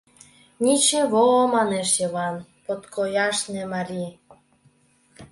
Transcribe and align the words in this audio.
—Ничево,— 0.63 1.25
манеш 1.53 1.89
Йыван,— 1.99 2.35
подкояшне 2.65 3.61
марий. 3.73 4.11